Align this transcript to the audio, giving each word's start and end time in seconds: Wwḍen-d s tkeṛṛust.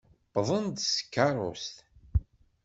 Wwḍen-d 0.37 0.77
s 0.81 0.87
tkeṛṛust. 0.97 1.75